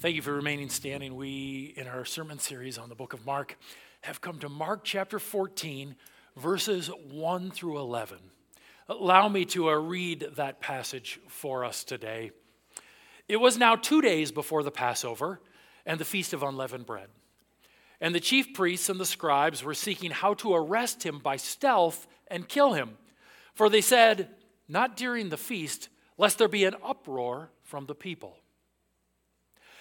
[0.00, 1.14] Thank you for remaining standing.
[1.14, 3.58] We, in our sermon series on the book of Mark,
[4.00, 5.94] have come to Mark chapter 14,
[6.38, 8.16] verses 1 through 11.
[8.88, 12.30] Allow me to uh, read that passage for us today.
[13.28, 15.38] It was now two days before the Passover
[15.84, 17.08] and the Feast of Unleavened Bread.
[18.00, 22.06] And the chief priests and the scribes were seeking how to arrest him by stealth
[22.28, 22.96] and kill him.
[23.52, 24.30] For they said,
[24.66, 28.39] Not during the feast, lest there be an uproar from the people.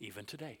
[0.00, 0.58] even today.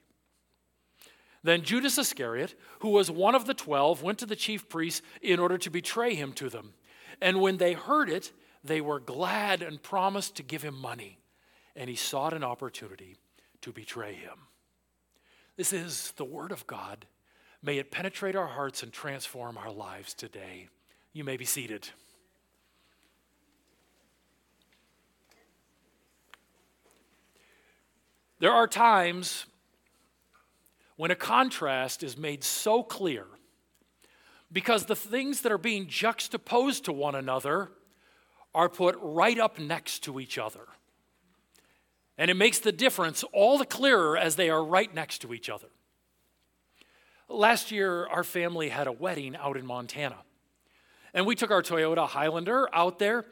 [1.42, 5.38] Then Judas Iscariot, who was one of the twelve, went to the chief priests in
[5.38, 6.72] order to betray him to them.
[7.20, 8.32] And when they heard it,
[8.62, 11.18] they were glad and promised to give him money.
[11.76, 13.16] And he sought an opportunity
[13.60, 14.38] to betray him.
[15.56, 17.06] This is the word of God.
[17.62, 20.68] May it penetrate our hearts and transform our lives today.
[21.12, 21.90] You may be seated.
[28.44, 29.46] There are times
[30.96, 33.24] when a contrast is made so clear
[34.52, 37.70] because the things that are being juxtaposed to one another
[38.54, 40.66] are put right up next to each other.
[42.18, 45.48] And it makes the difference all the clearer as they are right next to each
[45.48, 45.68] other.
[47.30, 50.18] Last year, our family had a wedding out in Montana.
[51.14, 53.24] And we took our Toyota Highlander out there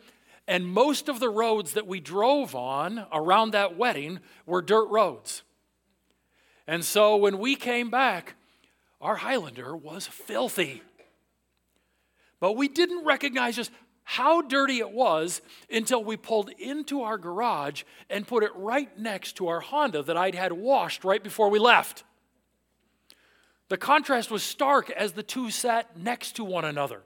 [0.47, 5.43] and most of the roads that we drove on around that wedding were dirt roads.
[6.67, 8.35] And so when we came back,
[9.01, 10.83] our Highlander was filthy.
[12.41, 13.71] But we didn't recognize just
[14.05, 19.37] how dirty it was until we pulled into our garage and put it right next
[19.37, 22.05] to our Honda that I'd had washed right before we left.
[23.69, 27.03] The contrast was stark as the two sat next to one another.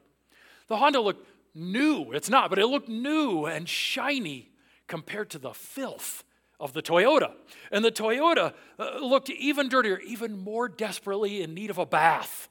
[0.69, 1.27] The Honda looked
[1.57, 2.13] new.
[2.13, 4.51] It's not, but it looked new and shiny
[4.87, 6.23] compared to the filth
[6.61, 7.33] of the Toyota.
[7.71, 12.49] And the Toyota uh, looked even dirtier, even more desperately in need of a bath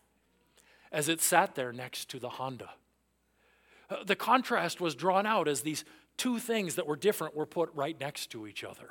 [0.92, 2.70] as it sat there next to the Honda.
[3.90, 5.86] Uh, the contrast was drawn out as these
[6.18, 8.90] two things that were different were put right next to each other.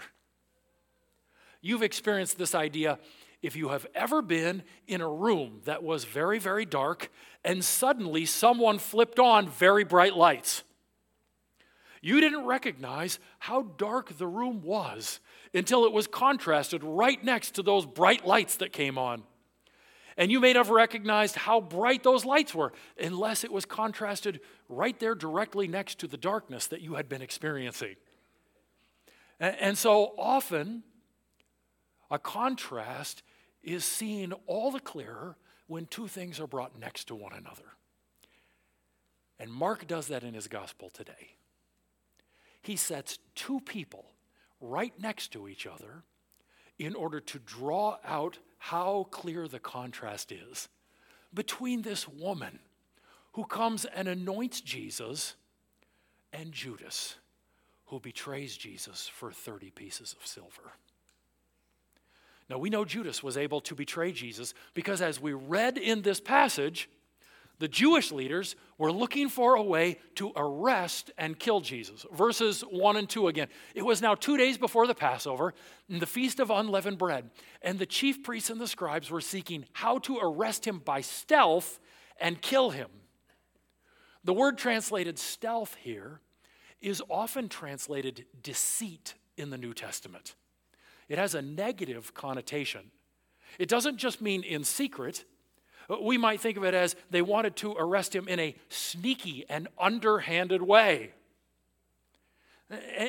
[1.60, 2.98] You've experienced this idea
[3.44, 7.10] if you have ever been in a room that was very, very dark
[7.44, 10.62] and suddenly someone flipped on very bright lights.
[12.00, 15.20] You didn't recognize how dark the room was
[15.52, 19.22] until it was contrasted right next to those bright lights that came on.
[20.16, 24.40] And you may not have recognized how bright those lights were unless it was contrasted
[24.70, 27.96] right there directly next to the darkness that you had been experiencing.
[29.38, 30.82] And so often,
[32.10, 33.22] a contrast
[33.64, 35.36] is seen all the clearer
[35.66, 37.76] when two things are brought next to one another.
[39.38, 41.36] And Mark does that in his gospel today.
[42.62, 44.06] He sets two people
[44.60, 46.04] right next to each other
[46.78, 50.68] in order to draw out how clear the contrast is
[51.32, 52.58] between this woman
[53.32, 55.34] who comes and anoints Jesus
[56.32, 57.16] and Judas
[57.86, 60.72] who betrays Jesus for 30 pieces of silver.
[62.50, 66.20] Now, we know Judas was able to betray Jesus because, as we read in this
[66.20, 66.90] passage,
[67.58, 72.04] the Jewish leaders were looking for a way to arrest and kill Jesus.
[72.12, 73.48] Verses 1 and 2 again.
[73.74, 75.54] It was now two days before the Passover,
[75.88, 77.30] in the Feast of Unleavened Bread,
[77.62, 81.78] and the chief priests and the scribes were seeking how to arrest him by stealth
[82.20, 82.88] and kill him.
[84.24, 86.20] The word translated stealth here
[86.80, 90.34] is often translated deceit in the New Testament
[91.14, 92.90] it has a negative connotation.
[93.60, 95.24] It doesn't just mean in secret.
[96.02, 99.68] We might think of it as they wanted to arrest him in a sneaky and
[99.78, 101.12] underhanded way.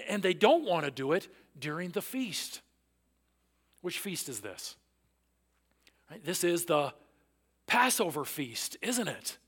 [0.07, 2.61] And they don't want to do it during the feast.
[3.81, 4.75] Which feast is this?
[6.23, 6.93] This is the
[7.65, 9.39] Passover feast, isn't it?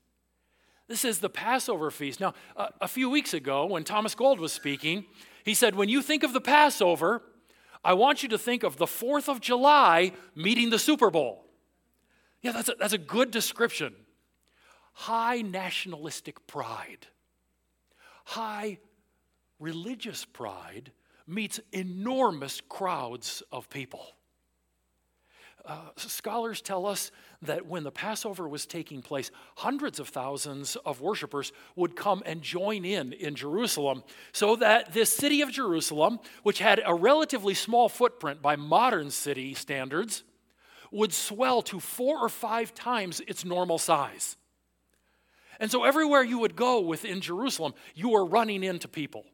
[0.88, 2.18] This is the Passover feast.
[2.18, 5.04] Now, a few weeks ago, when Thomas Gold was speaking,
[5.44, 7.22] he said, When you think of the Passover,
[7.84, 11.44] I want you to think of the 4th of July meeting the Super Bowl.
[12.42, 13.94] Yeah, that's a, that's a good description.
[14.92, 17.06] High nationalistic pride,
[18.24, 18.78] high
[19.58, 20.92] religious pride
[21.26, 24.06] meets enormous crowds of people.
[25.68, 27.10] Uh, scholars tell us
[27.42, 32.40] that when the Passover was taking place, hundreds of thousands of worshipers would come and
[32.40, 37.90] join in in Jerusalem, so that this city of Jerusalem, which had a relatively small
[37.90, 40.24] footprint by modern city standards,
[40.90, 44.38] would swell to four or five times its normal size.
[45.60, 49.26] And so everywhere you would go within Jerusalem, you were running into people.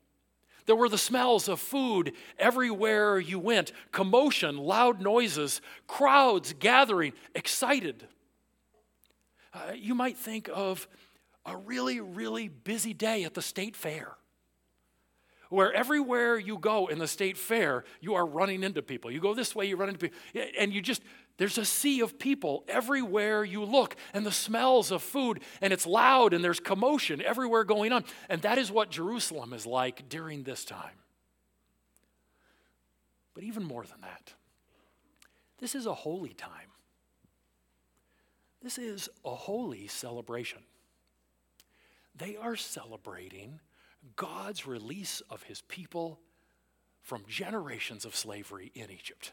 [0.67, 8.07] There were the smells of food everywhere you went, commotion, loud noises, crowds gathering, excited.
[9.53, 10.89] Uh, you might think of
[11.45, 14.17] a really, really busy day at the state fair,
[15.51, 19.11] where everywhere you go in the state fair, you are running into people.
[19.11, 20.19] You go this way, you run into people,
[20.59, 21.03] and you just
[21.37, 25.87] there's a sea of people everywhere you look, and the smells of food, and it's
[25.87, 28.05] loud, and there's commotion everywhere going on.
[28.29, 30.95] And that is what Jerusalem is like during this time.
[33.35, 34.33] But even more than that,
[35.59, 36.71] this is a holy time.
[38.63, 40.61] This is a holy celebration.
[42.17, 43.61] They are celebrating
[44.15, 46.21] God's release of his people
[47.03, 49.33] from generations of slavery in Egypt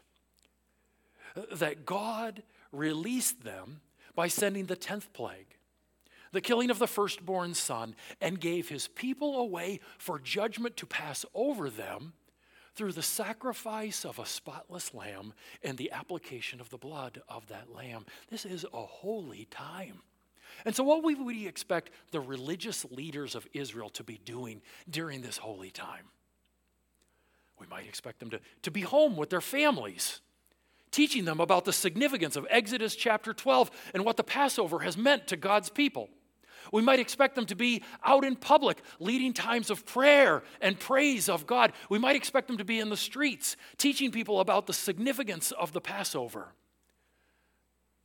[1.52, 2.42] that God
[2.72, 3.80] released them
[4.14, 5.56] by sending the 10th plague,
[6.32, 11.24] the killing of the firstborn son, and gave his people away for judgment to pass
[11.34, 12.12] over them
[12.74, 17.74] through the sacrifice of a spotless lamb and the application of the blood of that
[17.74, 18.06] lamb.
[18.30, 20.00] This is a holy time.
[20.64, 25.22] And so, what would we expect the religious leaders of Israel to be doing during
[25.22, 26.04] this holy time?
[27.58, 30.20] We might expect them to, to be home with their families
[30.92, 35.26] teaching them about the significance of Exodus chapter 12 and what the Passover has meant
[35.28, 36.08] to God's people.
[36.70, 41.28] We might expect them to be out in public, leading times of prayer and praise
[41.28, 41.72] of God.
[41.90, 45.72] We might expect them to be in the streets, teaching people about the significance of
[45.72, 46.54] the Passover.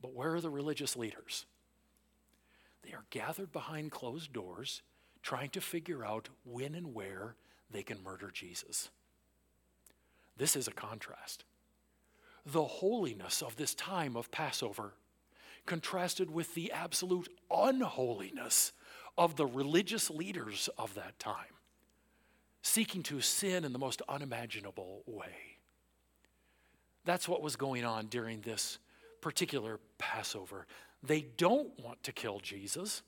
[0.02, 1.46] But where are the religious leaders?
[2.82, 4.82] They are gathered behind closed doors,
[5.22, 7.36] trying to figure out when and where
[7.70, 8.90] they can murder Jesus.
[10.36, 11.44] This is a contrast
[12.52, 14.94] the holiness of this time of Passover
[15.66, 18.72] contrasted with the absolute unholiness
[19.18, 21.54] of the religious leaders of that time,
[22.62, 25.58] seeking to sin in the most unimaginable way.
[27.04, 28.78] That's what was going on during this
[29.20, 30.66] particular Passover.
[31.02, 33.02] They don't want to kill Jesus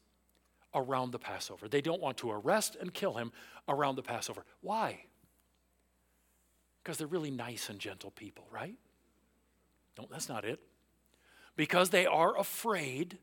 [0.74, 1.68] around the Passover.
[1.68, 3.32] They don't want to arrest and kill him
[3.68, 4.44] around the Passover.
[4.60, 5.04] Why?
[6.82, 8.74] Because they're really nice and gentle people, right?
[10.00, 10.60] No, that's not it.
[11.56, 13.18] Because they are afraid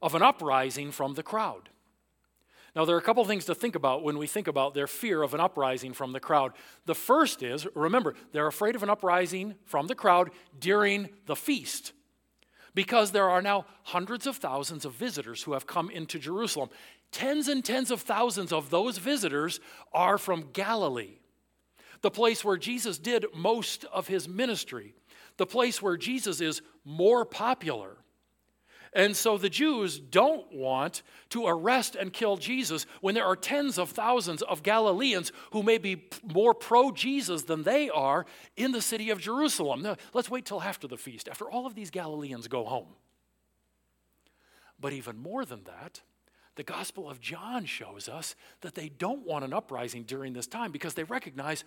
[0.00, 1.68] of an uprising from the crowd.
[2.74, 5.22] Now, there are a couple things to think about when we think about their fear
[5.22, 6.52] of an uprising from the crowd.
[6.86, 11.92] The first is remember, they're afraid of an uprising from the crowd during the feast
[12.74, 16.70] because there are now hundreds of thousands of visitors who have come into Jerusalem.
[17.12, 19.60] Tens and tens of thousands of those visitors
[19.92, 21.18] are from Galilee,
[22.00, 24.94] the place where Jesus did most of his ministry
[25.36, 27.96] the place where Jesus is more popular.
[28.94, 33.76] And so the Jews don't want to arrest and kill Jesus when there are tens
[33.76, 38.24] of thousands of Galileans who may be more pro Jesus than they are
[38.56, 39.82] in the city of Jerusalem.
[39.82, 42.86] Now, let's wait till after the feast, after all of these Galileans go home.
[44.78, 46.00] But even more than that,
[46.56, 50.70] the Gospel of John shows us that they don't want an uprising during this time
[50.70, 51.64] because they recognize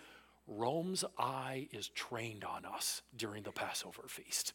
[0.48, 4.54] Rome's eye is trained on us during the Passover feast.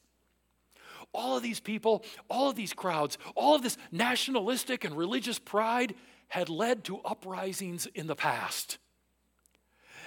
[1.13, 5.95] All of these people, all of these crowds, all of this nationalistic and religious pride
[6.29, 8.79] had led to uprisings in the past.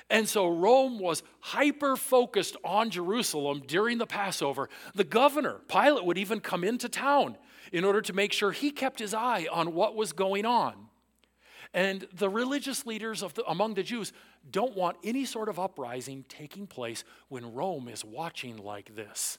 [0.08, 4.68] And so Rome was hyper focused on Jerusalem during the Passover.
[4.94, 7.36] The governor, Pilate, would even come into town
[7.72, 10.85] in order to make sure he kept his eye on what was going on.
[11.74, 14.12] And the religious leaders of the, among the Jews
[14.50, 19.38] don't want any sort of uprising taking place when Rome is watching like this.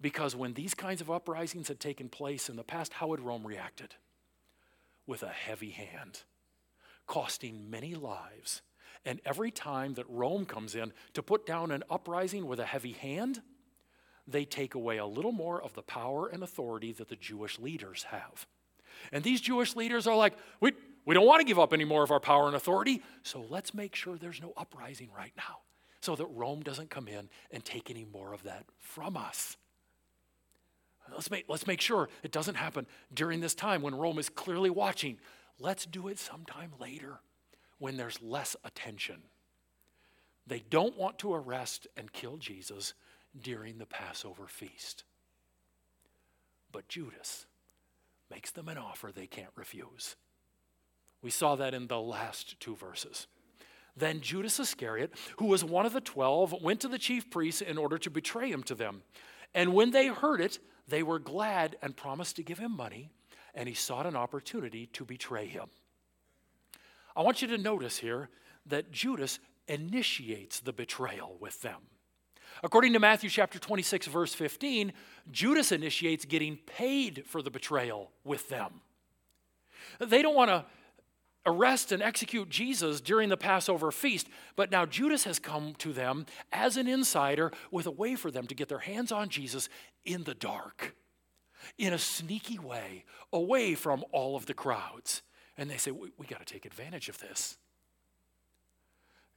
[0.00, 3.46] Because when these kinds of uprisings had taken place in the past, how had Rome
[3.46, 3.94] reacted?
[5.06, 6.22] With a heavy hand,
[7.06, 8.62] costing many lives.
[9.04, 12.92] And every time that Rome comes in to put down an uprising with a heavy
[12.92, 13.42] hand,
[14.26, 18.04] they take away a little more of the power and authority that the Jewish leaders
[18.04, 18.46] have.
[19.10, 20.72] And these Jewish leaders are like, we,
[21.04, 23.74] we don't want to give up any more of our power and authority, so let's
[23.74, 25.58] make sure there's no uprising right now
[26.00, 29.56] so that Rome doesn't come in and take any more of that from us.
[31.10, 34.70] Let's make, let's make sure it doesn't happen during this time when Rome is clearly
[34.70, 35.18] watching.
[35.58, 37.20] Let's do it sometime later
[37.78, 39.22] when there's less attention.
[40.46, 42.94] They don't want to arrest and kill Jesus
[43.40, 45.04] during the Passover feast.
[46.70, 47.46] But Judas
[48.30, 50.16] makes them an offer they can't refuse.
[51.22, 53.26] We saw that in the last two verses.
[53.96, 57.78] Then Judas Iscariot, who was one of the twelve, went to the chief priests in
[57.78, 59.02] order to betray him to them.
[59.54, 63.10] And when they heard it, they were glad and promised to give him money,
[63.54, 65.66] and he sought an opportunity to betray him.
[67.14, 68.30] I want you to notice here
[68.66, 69.38] that Judas
[69.68, 71.82] initiates the betrayal with them.
[72.62, 74.92] According to Matthew chapter 26, verse 15,
[75.30, 78.80] Judas initiates getting paid for the betrayal with them.
[79.98, 80.64] They don't want to
[81.44, 86.26] arrest and execute Jesus during the Passover feast, but now Judas has come to them
[86.52, 89.68] as an insider with a way for them to get their hands on Jesus
[90.04, 90.94] in the dark,
[91.78, 95.22] in a sneaky way, away from all of the crowds.
[95.56, 97.58] And they say, We, we got to take advantage of this.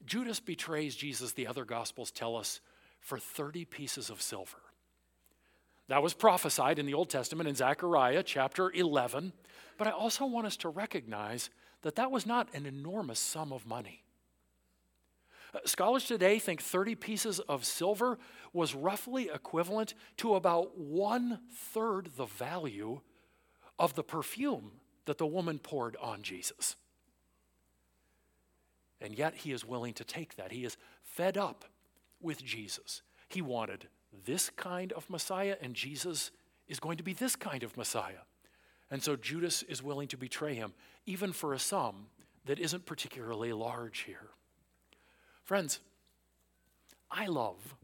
[0.05, 2.61] Judas betrays Jesus, the other gospels tell us,
[2.99, 4.57] for 30 pieces of silver.
[5.87, 9.33] That was prophesied in the Old Testament in Zechariah chapter 11.
[9.77, 11.49] But I also want us to recognize
[11.81, 14.03] that that was not an enormous sum of money.
[15.53, 18.17] Uh, scholars today think 30 pieces of silver
[18.51, 23.01] was roughly equivalent to about one third the value
[23.79, 24.71] of the perfume
[25.05, 26.75] that the woman poured on Jesus.
[28.99, 30.51] And yet he is willing to take that.
[30.51, 31.65] He is fed up
[32.21, 33.01] with Jesus.
[33.29, 33.87] He wanted
[34.25, 36.31] this kind of Messiah, and Jesus
[36.67, 38.23] is going to be this kind of Messiah.
[38.95, 40.71] And so Judas is willing to betray him,
[41.05, 42.05] even for a sum
[42.45, 44.29] that isn't particularly large here.
[45.43, 45.81] Friends,
[47.11, 47.75] I love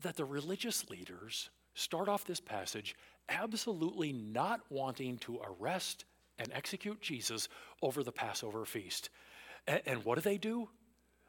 [0.00, 2.96] that the religious leaders start off this passage
[3.28, 6.04] absolutely not wanting to arrest
[6.40, 7.48] and execute Jesus
[7.82, 9.08] over the Passover feast.
[9.68, 10.68] And, what do they do?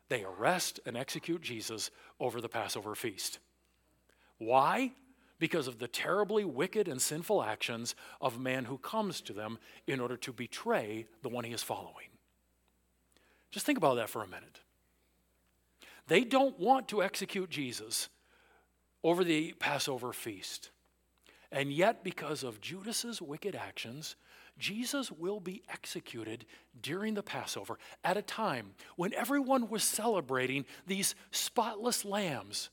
[0.10, 3.38] They arrest and execute Jesus over the Passover feast.
[4.40, 4.94] Why?
[5.40, 9.60] Because of the terribly wicked and sinful actions of a man who comes to them
[9.86, 12.08] in order to betray the one he is following.
[13.52, 14.62] Just think about that for a minute.
[16.08, 18.10] They don't want to execute Jesus
[19.04, 20.72] over the Passover feast.
[21.52, 24.16] And yet, because of Judas's wicked actions,
[24.58, 26.46] Jesus will be executed
[26.82, 32.70] during the Passover at a time when everyone was celebrating these spotless lambs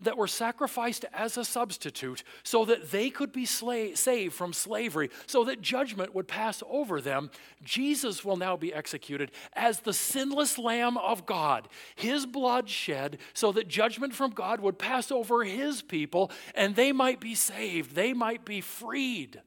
[0.00, 5.44] that were sacrificed as a substitute so that they could be saved from slavery, so
[5.44, 7.30] that judgment would pass over them.
[7.62, 13.52] Jesus will now be executed as the sinless Lamb of God, his blood shed so
[13.52, 18.12] that judgment from God would pass over his people and they might be saved, they
[18.12, 19.40] might be freed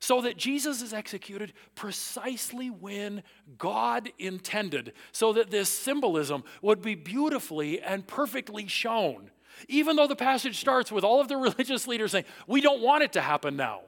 [0.00, 3.22] so that Jesus is executed precisely when
[3.58, 9.30] God intended, so that this symbolism would be beautifully and perfectly shown.
[9.66, 13.02] Even though the passage starts with all of the religious leaders saying, We don't want
[13.02, 13.82] it to happen now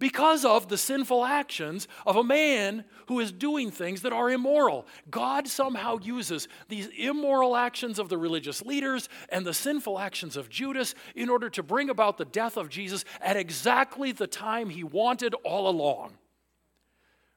[0.00, 4.86] because of the sinful actions of a man who is doing things that are immoral.
[5.10, 10.48] God somehow uses these immoral actions of the religious leaders and the sinful actions of
[10.48, 14.82] Judas in order to bring about the death of Jesus at exactly the time he
[14.82, 16.14] wanted all along.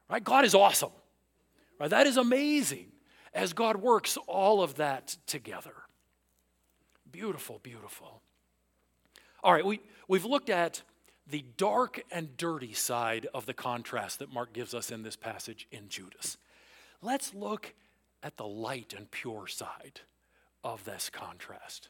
[0.09, 0.23] Right?
[0.23, 0.91] God is awesome.
[1.79, 1.89] Right?
[1.89, 2.87] That is amazing
[3.33, 5.73] as God works all of that together.
[7.11, 8.21] Beautiful, beautiful.
[9.43, 10.81] All right, we, we've looked at
[11.29, 15.67] the dark and dirty side of the contrast that Mark gives us in this passage
[15.71, 16.37] in Judas.
[17.01, 17.73] Let's look
[18.21, 20.01] at the light and pure side
[20.63, 21.89] of this contrast.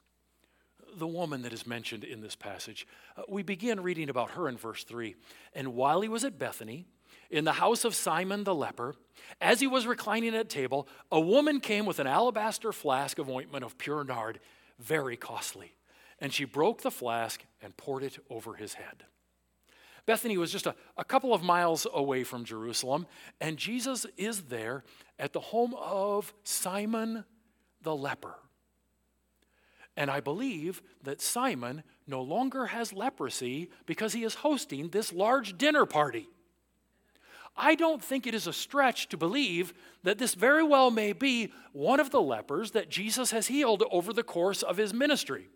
[0.97, 2.87] The woman that is mentioned in this passage,
[3.17, 5.15] uh, we begin reading about her in verse 3.
[5.53, 6.85] And while he was at Bethany,
[7.29, 8.95] in the house of Simon the leper,
[9.41, 13.63] as he was reclining at table, a woman came with an alabaster flask of ointment
[13.63, 14.39] of pure nard,
[14.79, 15.73] very costly.
[16.19, 19.05] And she broke the flask and poured it over his head.
[20.05, 23.07] Bethany was just a, a couple of miles away from Jerusalem,
[23.39, 24.83] and Jesus is there
[25.17, 27.23] at the home of Simon
[27.81, 28.35] the leper.
[29.95, 35.57] And I believe that Simon no longer has leprosy because he is hosting this large
[35.57, 36.27] dinner party.
[37.55, 41.53] I don't think it is a stretch to believe that this very well may be
[41.71, 45.49] one of the lepers that Jesus has healed over the course of his ministry.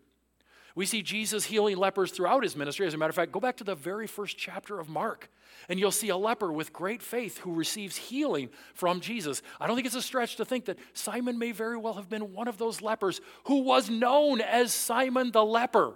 [0.78, 2.86] We see Jesus healing lepers throughout his ministry.
[2.86, 5.28] As a matter of fact, go back to the very first chapter of Mark,
[5.68, 9.42] and you'll see a leper with great faith who receives healing from Jesus.
[9.60, 12.32] I don't think it's a stretch to think that Simon may very well have been
[12.32, 15.94] one of those lepers who was known as Simon the leper.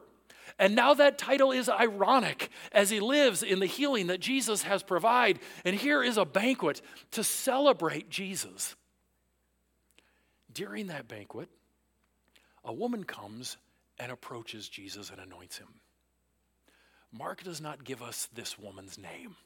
[0.59, 4.83] And now that title is ironic as he lives in the healing that Jesus has
[4.83, 5.41] provided.
[5.65, 8.75] And here is a banquet to celebrate Jesus.
[10.53, 11.49] During that banquet,
[12.65, 13.59] a woman comes
[13.99, 15.68] and approaches Jesus and anoints him.
[17.12, 19.37] Mark does not give us this woman's name.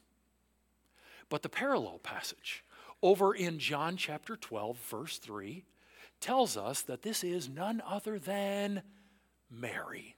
[1.29, 2.63] But the parallel passage
[3.01, 5.65] over in John chapter 12, verse 3,
[6.19, 8.81] tells us that this is none other than
[9.51, 10.15] Mary.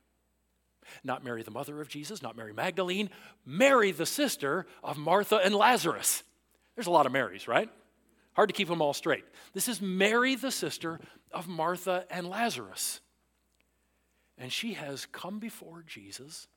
[1.04, 3.10] Not Mary, the mother of Jesus, not Mary Magdalene,
[3.46, 6.24] Mary, the sister of Martha and Lazarus.
[6.76, 7.70] There's a lot of Marys, right?
[8.34, 9.26] Hard to keep them all straight.
[9.54, 11.00] This is Mary, the sister
[11.32, 13.02] of Martha and Lazarus.
[14.40, 16.48] And she has come before Jesus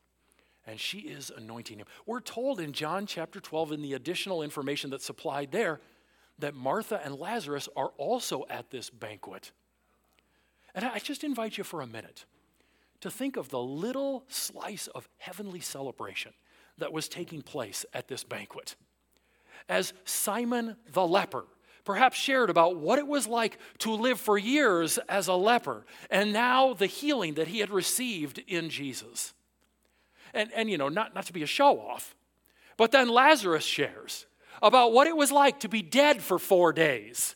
[0.66, 1.86] and she is anointing him.
[2.06, 5.80] We're told in John chapter 12, in the additional information that's supplied there,
[6.38, 9.50] that Martha and Lazarus are also at this banquet.
[10.74, 12.24] And I just invite you for a minute
[13.00, 16.32] to think of the little slice of heavenly celebration
[16.78, 18.76] that was taking place at this banquet.
[19.68, 21.44] As Simon the leper
[21.84, 26.32] perhaps shared about what it was like to live for years as a leper and
[26.32, 29.34] now the healing that he had received in Jesus.
[30.34, 32.14] And, and you know, not, not to be a show off,
[32.76, 34.26] but then Lazarus shares
[34.62, 37.34] about what it was like to be dead for four days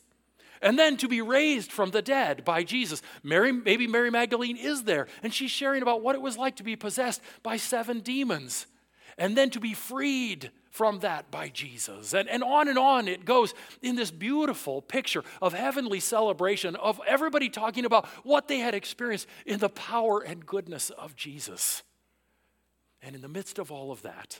[0.61, 3.01] and then to be raised from the dead by Jesus.
[3.23, 6.63] Mary, maybe Mary Magdalene is there, and she's sharing about what it was like to
[6.63, 8.65] be possessed by seven demons,
[9.17, 12.13] and then to be freed from that by Jesus.
[12.13, 17.01] And, and on and on it goes in this beautiful picture of heavenly celebration of
[17.07, 21.81] everybody talking about what they had experienced in the power and goodness of Jesus.
[23.01, 24.39] And in the midst of all of that,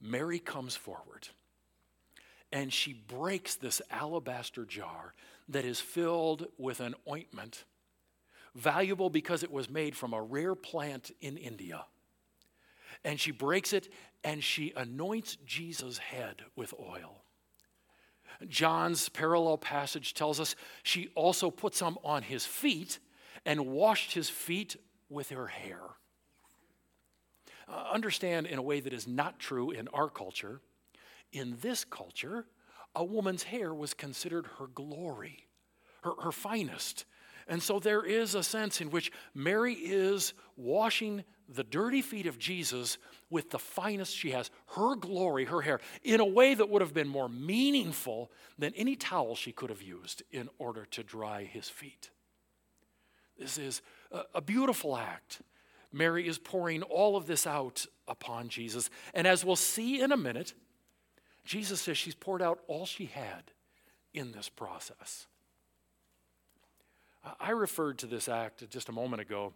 [0.00, 1.28] Mary comes forward
[2.50, 5.12] and she breaks this alabaster jar
[5.50, 7.64] that is filled with an ointment,
[8.54, 11.84] valuable because it was made from a rare plant in India.
[13.04, 13.88] And she breaks it
[14.24, 17.22] and she anoints Jesus' head with oil.
[18.46, 22.98] John's parallel passage tells us she also put some on his feet
[23.44, 24.76] and washed his feet
[25.08, 25.80] with her hair.
[27.68, 30.60] Uh, understand in a way that is not true in our culture
[31.32, 32.46] in this culture,
[32.94, 35.46] a woman's hair was considered her glory,
[36.02, 37.04] her, her finest.
[37.46, 42.38] And so there is a sense in which Mary is washing the dirty feet of
[42.38, 42.98] Jesus
[43.30, 46.92] with the finest she has, her glory, her hair, in a way that would have
[46.92, 51.68] been more meaningful than any towel she could have used in order to dry his
[51.68, 52.10] feet.
[53.38, 53.82] This is
[54.34, 55.42] a, beautiful act.
[55.92, 58.90] Mary is pouring all of this out upon Jesus.
[59.14, 60.54] And as we'll see in a minute,
[61.44, 63.52] Jesus says she's poured out all she had
[64.12, 65.26] in this process.
[67.40, 69.52] I referred to this act just a moment ago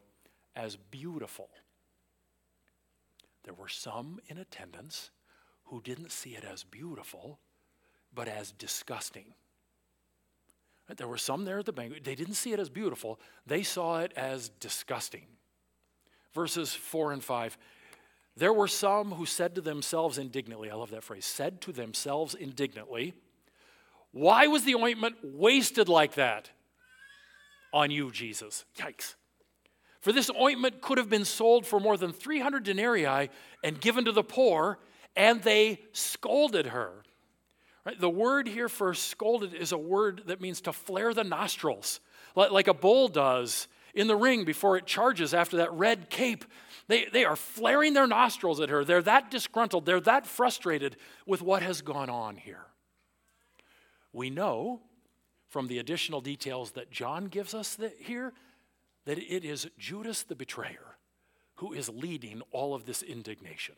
[0.55, 1.49] as beautiful.
[3.45, 5.11] There were some in attendance
[5.65, 7.39] who didn't see it as beautiful,
[8.15, 9.35] but as disgusting.
[10.97, 14.01] There were some there at the banquet, they didn't see it as beautiful, they saw
[14.01, 15.27] it as disgusting.
[16.35, 17.57] Verses 4 and 5
[18.37, 22.35] there were some who said to themselves indignantly, I love that phrase, said to themselves
[22.35, 23.15] indignantly,
[24.11, 26.51] Why was the ointment wasted like that
[27.73, 28.65] on you, Jesus?
[28.79, 29.17] Yikes.
[30.03, 33.31] For this ointment could have been sold for more than 300 denarii
[33.65, 34.79] and given to the poor,
[35.17, 36.93] and they scolded her.
[37.87, 37.99] Right?
[37.99, 42.01] The word here for scolded is a word that means to flare the nostrils,
[42.37, 46.45] like a bull does in the ring before it charges after that red cape
[46.88, 48.85] they, they are flaring their nostrils at her.
[48.85, 49.87] They're that disgruntled.
[49.87, 52.67] They're that frustrated with what has gone on here.
[54.12, 54.81] We know
[55.49, 58.33] from the additional details that John gives us here
[59.05, 60.97] that it is Judas the betrayer
[61.57, 63.75] who is leading all of this indignation.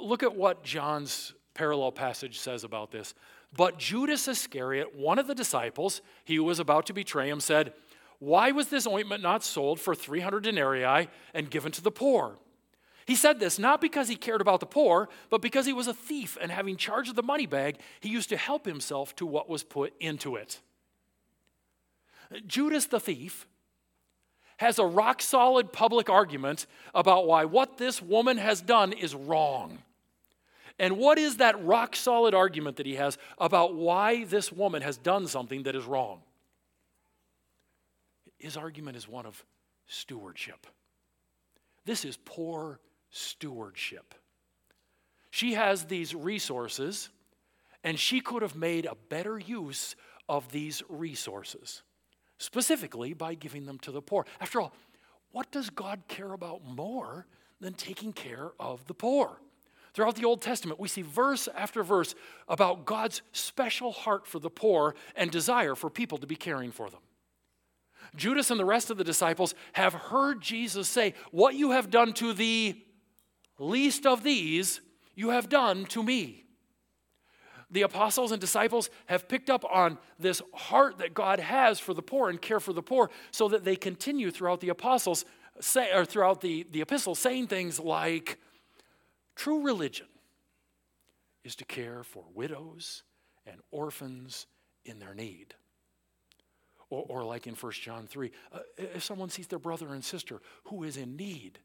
[0.00, 3.14] Look at what John's parallel passage says about this.
[3.56, 7.72] But Judas Iscariot, one of the disciples, he who was about to betray him, said,
[8.20, 12.38] why was this ointment not sold for 300 denarii and given to the poor?
[13.06, 15.94] He said this not because he cared about the poor, but because he was a
[15.94, 19.48] thief, and having charge of the money bag, he used to help himself to what
[19.48, 20.60] was put into it.
[22.46, 23.48] Judas the thief
[24.60, 29.78] has a rock solid public argument about why what this woman has done is wrong.
[30.78, 34.98] And what is that rock solid argument that he has about why this woman has
[34.98, 36.20] done something that is wrong?
[38.36, 39.42] His argument is one of
[39.86, 40.66] stewardship.
[41.86, 44.14] This is poor stewardship.
[45.30, 47.08] She has these resources,
[47.82, 49.96] and she could have made a better use
[50.28, 51.80] of these resources,
[52.40, 54.26] specifically by giving them to the poor.
[54.40, 54.72] After all,
[55.30, 57.26] what does God care about more
[57.60, 59.40] than taking care of the poor?
[59.92, 62.14] Throughout the Old Testament, we see verse after verse
[62.48, 66.88] about God's special heart for the poor and desire for people to be caring for
[66.88, 67.00] them.
[68.16, 72.14] Judas and the rest of the disciples have heard Jesus say, What you have done
[72.14, 72.80] to the
[73.58, 74.80] least of these,
[75.14, 76.44] you have done to me.
[77.70, 82.02] The apostles and disciples have picked up on this heart that God has for the
[82.02, 85.24] poor and care for the poor so that they continue throughout the apostles
[85.60, 88.38] say, or throughout the, the epistles saying things like
[89.36, 90.06] true religion
[91.44, 93.02] is to care for widows
[93.46, 94.46] and orphans
[94.84, 95.54] in their need.
[96.88, 100.40] Or, or like in 1 John 3, uh, if someone sees their brother and sister
[100.64, 101.58] who is in need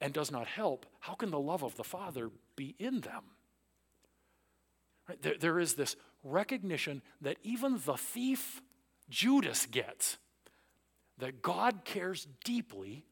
[0.00, 3.22] and does not help, how can the love of the Father be in them?
[5.08, 5.20] Right?
[5.20, 8.60] There, there is this recognition that even the thief
[9.08, 10.18] Judas gets
[11.18, 13.04] that God cares deeply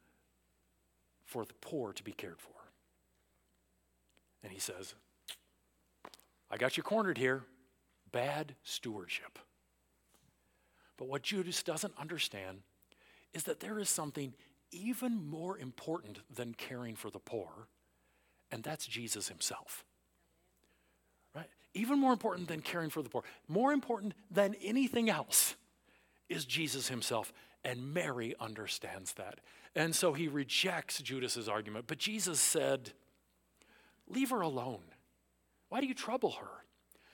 [1.24, 2.50] for the poor to be cared for.
[4.42, 4.94] And he says,
[6.50, 7.44] I got you cornered here.
[8.12, 9.38] Bad stewardship.
[10.96, 12.58] But what Judas doesn't understand
[13.32, 14.34] is that there is something
[14.70, 17.68] even more important than caring for the poor,
[18.50, 19.84] and that's Jesus himself.
[21.74, 25.56] Even more important than caring for the poor, more important than anything else
[26.28, 27.32] is Jesus himself.
[27.64, 29.40] And Mary understands that.
[29.74, 31.86] And so he rejects Judas's argument.
[31.86, 32.92] But Jesus said,
[34.08, 34.82] Leave her alone.
[35.68, 36.64] Why do you trouble her?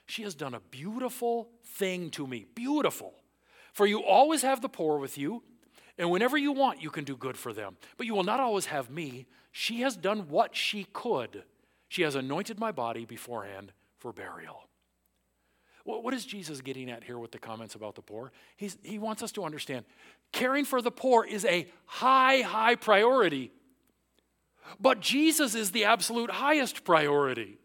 [0.07, 2.45] She has done a beautiful thing to me.
[2.55, 3.15] Beautiful.
[3.73, 5.45] For you always have the poor with you,
[5.97, 7.77] and whenever you want, you can do good for them.
[7.97, 9.27] But you will not always have me.
[9.53, 11.45] She has done what she could.
[11.89, 14.69] She has anointed my body beforehand for burial.
[15.85, 18.33] What is Jesus getting at here with the comments about the poor?
[18.57, 19.85] He's, he wants us to understand
[20.33, 23.51] caring for the poor is a high, high priority,
[24.79, 27.60] but Jesus is the absolute highest priority.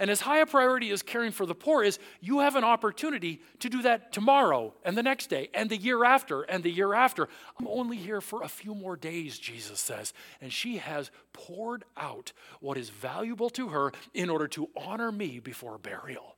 [0.00, 3.42] And as high a priority as caring for the poor is, you have an opportunity
[3.58, 6.94] to do that tomorrow and the next day and the year after and the year
[6.94, 7.28] after.
[7.58, 10.14] I'm only here for a few more days, Jesus says.
[10.40, 15.38] And she has poured out what is valuable to her in order to honor me
[15.38, 16.36] before burial.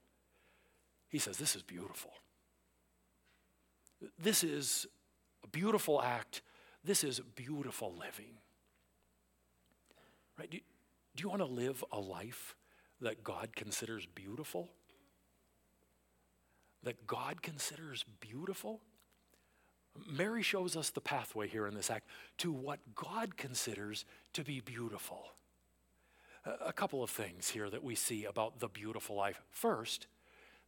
[1.09, 2.11] He says, This is beautiful.
[4.18, 4.88] This is
[5.44, 6.42] a beautiful act.
[6.83, 8.38] This is beautiful living.
[10.37, 10.51] Right?
[10.51, 10.59] Do,
[11.14, 12.57] do you want to live a life
[13.02, 14.70] that God considers beautiful?
[16.82, 18.80] That God considers beautiful?
[20.10, 24.60] Mary shows us the pathway here in this act to what God considers to be
[24.60, 25.26] beautiful.
[26.64, 29.40] A couple of things here that we see about the beautiful life.
[29.50, 30.06] First,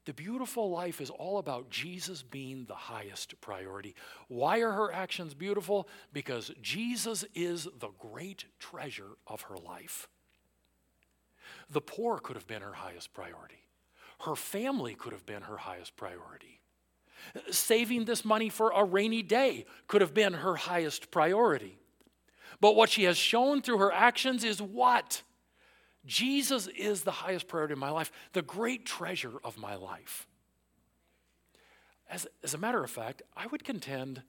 [0.05, 3.95] the beautiful life is all about Jesus being the highest priority.
[4.29, 5.89] Why are her actions beautiful?
[6.13, 10.09] Because Jesus is the great treasure of her life.
[11.71, 13.65] The poor could have been her highest priority.
[14.21, 16.61] Her family could have been her highest priority.
[17.51, 21.79] Saving this money for a rainy day could have been her highest priority.
[22.61, 25.23] But what she has shown through her actions is what?
[26.07, 30.27] Jesus is the highest priority in my life, the great treasure of my life.
[32.11, 34.23] As, as a matter of fact, I would contend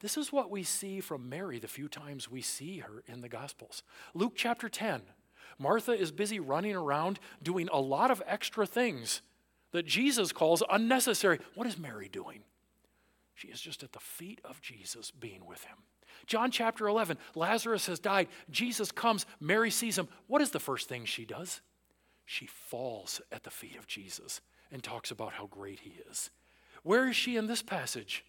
[0.00, 3.28] this is what we see from Mary the few times we see her in the
[3.28, 3.82] Gospels.
[4.14, 5.02] Luke chapter 10,
[5.58, 9.22] Martha is busy running around doing a lot of extra things
[9.72, 11.38] that Jesus calls unnecessary.
[11.54, 12.42] What is Mary doing?
[13.34, 15.76] She is just at the feet of Jesus being with him.
[16.26, 18.28] John chapter 11, Lazarus has died.
[18.50, 20.08] Jesus comes, Mary sees him.
[20.26, 21.60] What is the first thing she does?
[22.24, 24.40] She falls at the feet of Jesus
[24.72, 26.30] and talks about how great he is.
[26.82, 28.24] Where is she in this passage?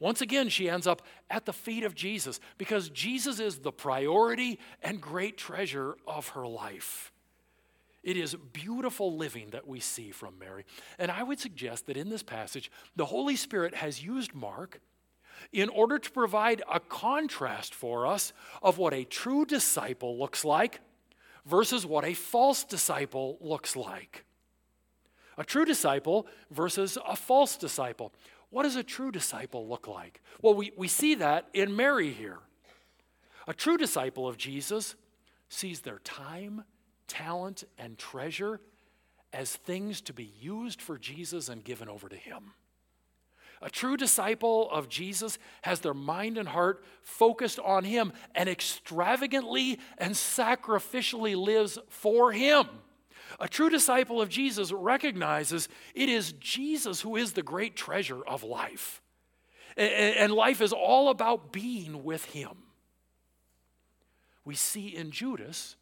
[0.00, 4.58] Once again, she ends up at the feet of Jesus because Jesus is the priority
[4.82, 7.12] and great treasure of her life.
[8.02, 10.64] It is beautiful living that we see from Mary.
[10.98, 14.80] And I would suggest that in this passage, the Holy Spirit has used Mark
[15.52, 18.32] in order to provide a contrast for us
[18.62, 20.80] of what a true disciple looks like
[21.44, 24.24] versus what a false disciple looks like.
[25.36, 28.12] A true disciple versus a false disciple.
[28.50, 30.20] What does a true disciple look like?
[30.42, 32.38] Well, we, we see that in Mary here.
[33.46, 34.96] A true disciple of Jesus
[35.48, 36.64] sees their time,
[37.06, 38.60] talent, and treasure
[39.32, 42.52] as things to be used for Jesus and given over to Him.
[43.62, 49.78] A true disciple of Jesus has their mind and heart focused on Him and extravagantly
[49.98, 52.66] and sacrificially lives for Him.
[53.38, 58.42] A true disciple of Jesus recognizes it is Jesus who is the great treasure of
[58.42, 59.02] life.
[59.76, 62.50] And life is all about being with Him.
[64.44, 65.76] We see in Judas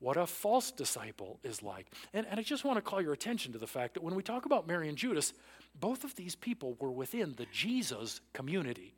[0.00, 1.86] what a false disciple is like.
[2.12, 4.22] And, and I just want to call your attention to the fact that when we
[4.22, 5.32] talk about Mary and Judas,
[5.78, 8.94] both of these people were within the Jesus community.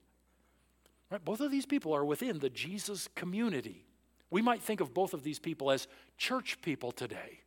[1.11, 1.25] Right?
[1.25, 3.85] Both of these people are within the Jesus community.
[4.31, 7.41] We might think of both of these people as church people today.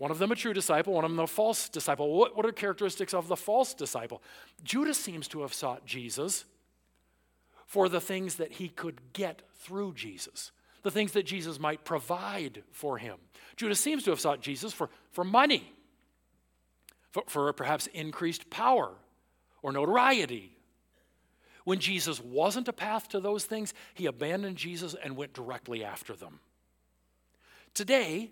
[0.00, 2.16] One of them a true disciple, one of them a false disciple.
[2.16, 4.22] What, what are characteristics of the false disciple?
[4.64, 6.46] Judas seems to have sought Jesus
[7.66, 12.62] for the things that he could get through Jesus, the things that Jesus might provide
[12.72, 13.18] for him.
[13.56, 15.70] Judas seems to have sought Jesus for, for money
[17.10, 18.92] for, for perhaps increased power
[19.60, 20.56] or notoriety.
[21.64, 26.14] When Jesus wasn't a path to those things, he abandoned Jesus and went directly after
[26.14, 26.40] them.
[27.74, 28.30] Today,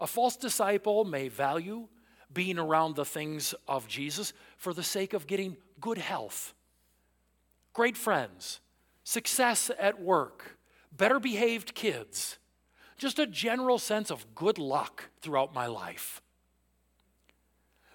[0.00, 1.88] a false disciple may value
[2.32, 6.54] being around the things of Jesus for the sake of getting good health,
[7.72, 8.60] great friends,
[9.04, 10.58] success at work,
[10.96, 12.38] better behaved kids,
[12.96, 16.20] just a general sense of good luck throughout my life.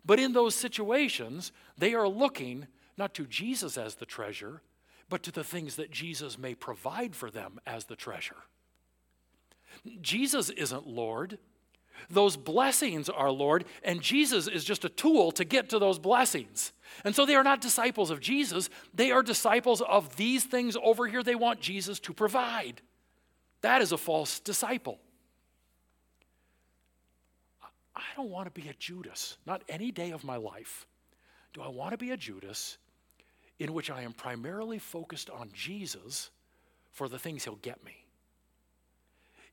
[0.06, 4.62] But in those situations, they are looking not to Jesus as the treasure,
[5.10, 8.44] but to the things that Jesus may provide for them as the treasure.
[10.02, 11.38] Jesus isn't Lord.
[12.10, 16.74] Those blessings are Lord, and Jesus is just a tool to get to those blessings.
[17.04, 21.08] And so they are not disciples of Jesus, they are disciples of these things over
[21.08, 22.82] here they want Jesus to provide.
[23.62, 25.00] That is a false disciple.
[27.96, 30.86] I don't want to be a Judas, not any day of my life.
[31.54, 32.78] Do I want to be a Judas
[33.60, 36.32] in which I am primarily focused on Jesus
[36.92, 38.03] for the things he'll get me?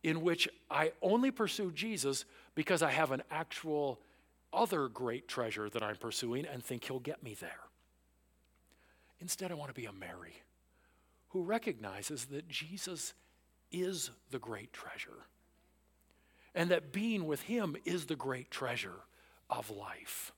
[0.02, 4.00] In which I only pursue Jesus because I have an actual
[4.52, 7.60] other great treasure that I'm pursuing and think he'll get me there.
[9.20, 10.42] Instead, I want to be a Mary
[11.28, 13.14] who recognizes that Jesus
[13.70, 15.26] is the great treasure
[16.54, 19.04] and that being with Him is the great treasure
[19.48, 20.32] of life.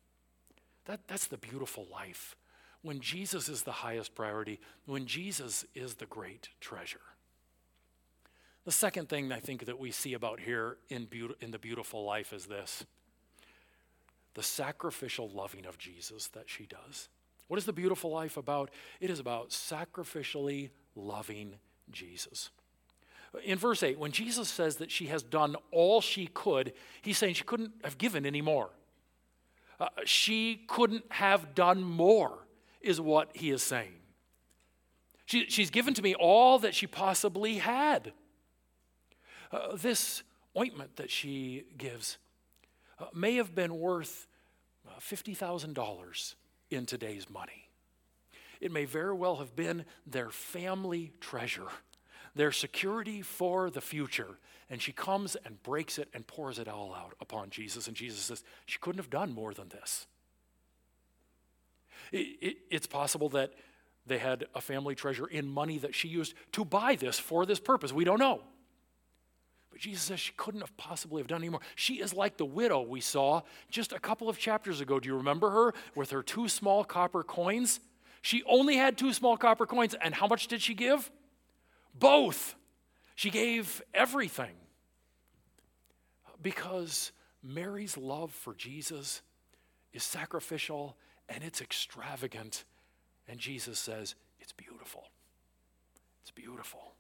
[0.86, 2.36] That, that's the beautiful life.
[2.82, 7.00] When Jesus is the highest priority, when Jesus is the great treasure.
[8.64, 12.04] The second thing I think that we see about here in, be- in the beautiful
[12.04, 12.84] life is this
[14.34, 17.08] the sacrificial loving of Jesus that she does.
[17.48, 18.70] What is the beautiful life about?
[18.98, 21.56] It is about sacrificially loving
[21.90, 22.50] Jesus.
[23.44, 26.72] In verse 8, when Jesus says that she has done all she could,
[27.02, 28.70] he's saying she couldn't have given any more.
[29.80, 32.38] Uh, she couldn't have done more,
[32.80, 33.94] is what he is saying.
[35.26, 38.12] She, she's given to me all that she possibly had.
[39.52, 40.22] Uh, this
[40.56, 42.18] ointment that she gives
[42.98, 44.26] uh, may have been worth
[44.88, 46.34] uh, $50,000
[46.70, 47.68] in today's money.
[48.60, 51.68] It may very well have been their family treasure
[52.34, 54.38] their security for the future.
[54.70, 57.88] And she comes and breaks it and pours it all out upon Jesus.
[57.88, 60.06] And Jesus says, She couldn't have done more than this.
[62.10, 63.52] It, it, it's possible that
[64.06, 67.60] they had a family treasure in money that she used to buy this for this
[67.60, 67.92] purpose.
[67.92, 68.40] We don't know.
[69.72, 71.60] But Jesus says she couldn't have possibly have done any more.
[71.74, 75.00] She is like the widow we saw just a couple of chapters ago.
[75.00, 77.80] Do you remember her with her two small copper coins?
[78.20, 81.10] She only had two small copper coins, and how much did she give?
[81.98, 82.54] Both.
[83.14, 84.52] She gave everything.
[86.40, 87.10] Because
[87.42, 89.22] Mary's love for Jesus
[89.92, 90.96] is sacrificial
[91.28, 92.64] and it's extravagant.
[93.26, 95.04] And Jesus says, it's beautiful.
[96.22, 96.91] It's beautiful.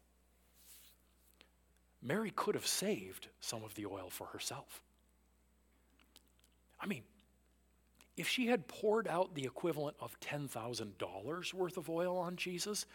[2.02, 4.82] Mary could have saved some of the oil for herself.
[6.80, 7.04] I mean,
[8.16, 12.86] if she had poured out the equivalent of $10,000 worth of oil on Jesus,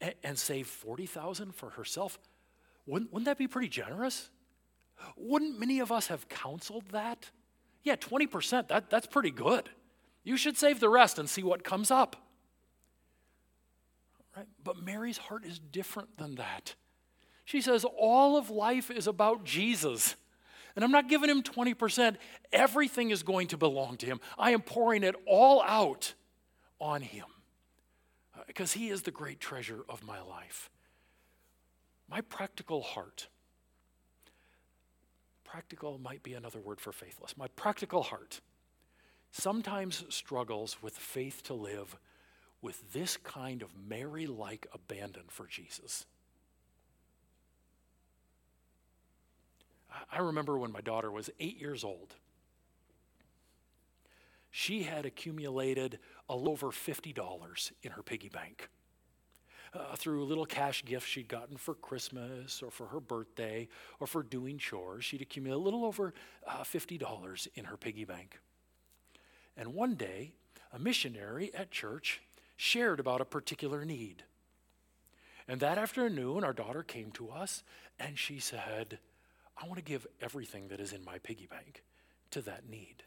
[0.00, 2.18] and, and save 40,000 for herself,
[2.86, 4.30] wouldn't, wouldn't that be pretty generous?
[5.16, 7.30] Wouldn't many of us have counseled that?
[7.82, 9.68] Yeah, 20%, that, that's pretty good.
[10.22, 12.16] You should save the rest and see what comes up.
[14.36, 14.46] Right?
[14.62, 16.74] But Mary's heart is different than that.
[17.44, 20.16] She says, All of life is about Jesus.
[20.74, 22.16] And I'm not giving him 20%.
[22.52, 24.20] Everything is going to belong to him.
[24.36, 26.14] I am pouring it all out
[26.80, 27.26] on him
[28.36, 30.70] uh, because He is the great treasure of my life.
[32.08, 33.28] My practical heart,
[35.44, 37.36] practical might be another word for faithless.
[37.36, 38.40] My practical heart
[39.30, 41.96] sometimes struggles with faith to live
[42.60, 46.06] with this kind of Mary like abandon for Jesus.
[50.12, 52.14] I remember when my daughter was eight years old,
[54.50, 58.68] she had accumulated a little over $50 in her piggy bank.
[59.74, 63.66] Uh, through little cash gifts she'd gotten for Christmas or for her birthday
[63.98, 66.14] or for doing chores, she'd accumulated a little over
[66.46, 68.38] uh, $50 in her piggy bank.
[69.56, 70.32] And one day,
[70.72, 72.22] a missionary at church
[72.56, 74.22] shared about a particular need.
[75.48, 77.64] And that afternoon, our daughter came to us
[77.98, 78.98] and she said,
[79.60, 81.82] I want to give everything that is in my piggy bank
[82.32, 83.04] to that need.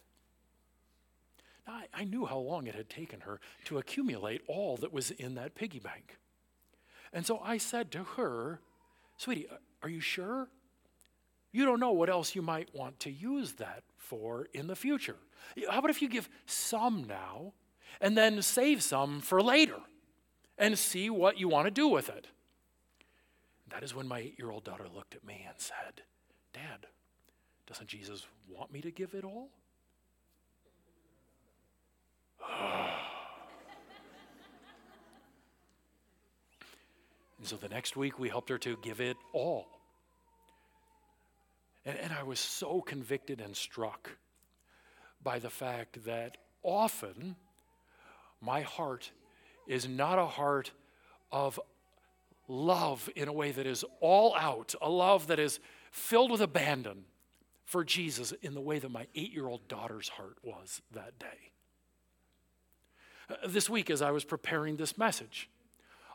[1.68, 5.12] Now, I, I knew how long it had taken her to accumulate all that was
[5.12, 6.18] in that piggy bank.
[7.12, 8.60] And so I said to her,
[9.18, 10.48] Sweetie, uh, are you sure?
[11.52, 15.16] You don't know what else you might want to use that for in the future.
[15.70, 17.54] How about if you give some now
[18.00, 19.80] and then save some for later
[20.58, 22.28] and see what you want to do with it?
[23.70, 26.04] That is when my eight year old daughter looked at me and said,
[26.58, 26.88] Dad,
[27.68, 29.50] doesn't Jesus want me to give it all?
[37.38, 39.68] and so the next week we helped her to give it all.
[41.86, 44.10] And, and I was so convicted and struck
[45.24, 47.36] by the fact that often
[48.42, 49.12] my heart
[49.68, 50.72] is not a heart
[51.32, 51.60] of
[52.48, 55.60] love in a way that is all out, a love that is
[55.92, 57.06] filled with abandon
[57.66, 61.52] for Jesus in the way that my eight year old daughter's heart was that day.
[63.30, 65.50] Uh, this week, as I was preparing this message,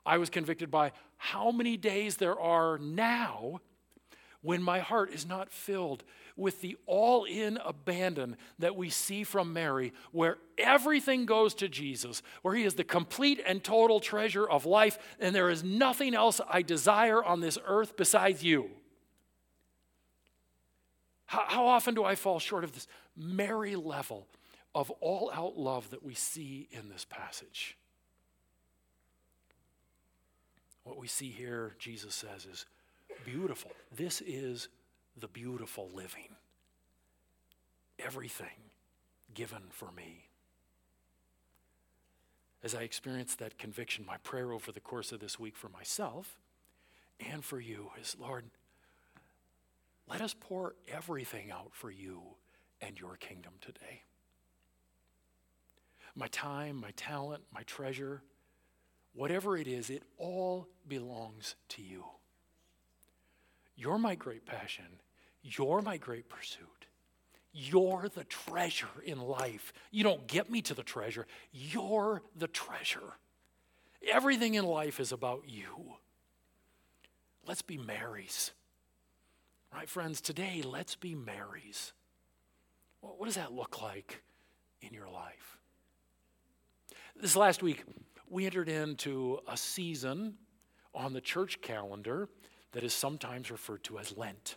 [0.05, 3.61] I was convicted by how many days there are now
[4.41, 6.03] when my heart is not filled
[6.37, 12.23] with the all in abandon that we see from Mary, where everything goes to Jesus,
[12.43, 16.41] where he is the complete and total treasure of life, and there is nothing else
[16.49, 18.71] I desire on this earth besides you.
[21.33, 24.27] How, how often do I fall short of this Mary level
[24.75, 27.79] of all out love that we see in this passage?
[30.85, 32.67] What we see here, Jesus says, is
[33.25, 33.71] beautiful.
[33.97, 34.69] This is
[35.19, 36.37] the beautiful living.
[37.99, 38.69] Everything
[39.33, 40.27] given for me.
[42.63, 46.37] As I experienced that conviction, my prayer over the course of this week for myself
[47.19, 48.45] and for you is Lord,
[50.13, 52.21] let us pour everything out for you
[52.83, 54.03] and your kingdom today.
[56.15, 58.23] My time, my talent, my treasure,
[59.15, 62.05] whatever it is, it all belongs to you.
[63.75, 64.85] You're my great passion.
[65.43, 66.87] You're my great pursuit.
[67.55, 69.73] You're the treasure in life.
[69.91, 73.17] You don't get me to the treasure, you're the treasure.
[74.13, 75.95] Everything in life is about you.
[77.47, 78.51] Let's be Marys.
[79.75, 81.95] Right, friends, today, let's be Marys.
[83.01, 84.23] What does that look like
[84.83, 85.57] in your life?
[87.17, 87.83] This last week,
[88.29, 90.35] we entered into a season
[90.95, 92.29] on the church calendar
[92.73, 94.57] that is sometimes referred to as Lent.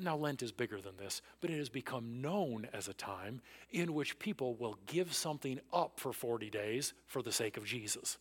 [0.00, 3.94] Now, Lent is bigger than this, but it has become known as a time in
[3.94, 8.18] which people will give something up for 40 days for the sake of Jesus.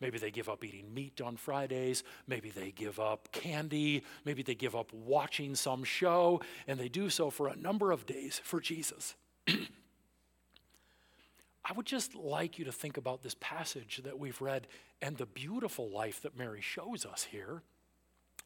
[0.00, 2.02] Maybe they give up eating meat on Fridays.
[2.26, 4.02] Maybe they give up candy.
[4.24, 8.06] Maybe they give up watching some show, and they do so for a number of
[8.06, 9.14] days for Jesus.
[9.48, 9.66] I
[11.74, 14.66] would just like you to think about this passage that we've read
[15.02, 17.62] and the beautiful life that Mary shows us here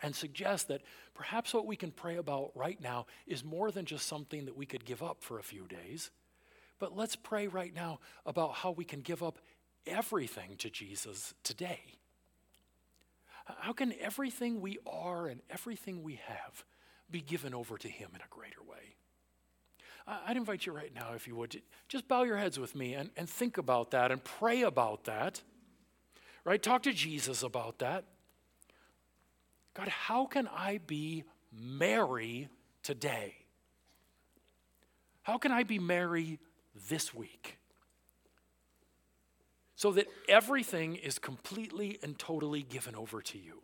[0.03, 0.83] and suggest that
[1.15, 4.67] perhaps what we can pray about right now is more than just something that we
[4.67, 6.11] could give up for a few days.
[6.79, 9.39] But let's pray right now about how we can give up
[9.87, 11.81] everything to Jesus today.
[13.45, 16.65] How can everything we are and everything we have
[17.11, 18.97] be given over to Him in a greater way?
[20.07, 23.11] I'd invite you right now, if you would, just bow your heads with me and,
[23.17, 25.41] and think about that and pray about that.
[26.45, 26.63] Right?
[26.63, 28.05] Talk to Jesus about that.
[29.73, 32.49] God, how can I be Mary
[32.83, 33.35] today?
[35.23, 36.39] How can I be Mary
[36.89, 37.59] this week?
[39.77, 43.61] So that everything is completely and totally given over to you.